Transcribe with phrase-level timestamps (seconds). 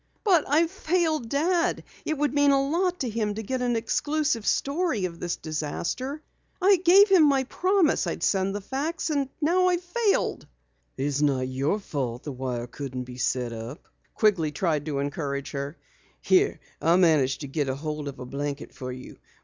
[0.23, 1.83] "But I've failed Dad.
[2.05, 6.23] It would mean a lot to him to get an exclusive story of this disaster.
[6.59, 9.11] I gave him my promise I'd send the facts
[9.41, 10.47] now I've failed."
[10.97, 15.77] "It's not your fault the wire couldn't be set up," Quigley tried to encourage her.
[16.19, 19.17] "Here, I managed to get ahold of a blanket for you.